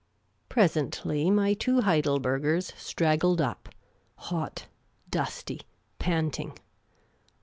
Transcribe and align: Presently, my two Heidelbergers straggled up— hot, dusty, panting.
Presently, 0.49 1.29
my 1.29 1.53
two 1.53 1.81
Heidelbergers 1.81 2.73
straggled 2.75 3.39
up— 3.39 3.69
hot, 4.31 4.65
dusty, 5.11 5.61
panting. 5.99 6.57